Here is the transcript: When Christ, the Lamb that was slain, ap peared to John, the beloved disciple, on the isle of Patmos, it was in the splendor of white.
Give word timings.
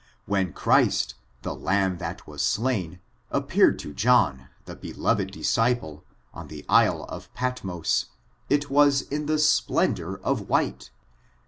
When 0.25 0.51
Christ, 0.51 1.13
the 1.43 1.53
Lamb 1.53 1.99
that 1.99 2.25
was 2.25 2.41
slain, 2.41 3.01
ap 3.31 3.49
peared 3.49 3.77
to 3.81 3.93
John, 3.93 4.49
the 4.65 4.75
beloved 4.75 5.29
disciple, 5.29 6.03
on 6.33 6.47
the 6.47 6.65
isle 6.67 7.03
of 7.03 7.31
Patmos, 7.35 8.07
it 8.49 8.71
was 8.71 9.03
in 9.03 9.27
the 9.27 9.37
splendor 9.37 10.17
of 10.17 10.49
white. 10.49 10.89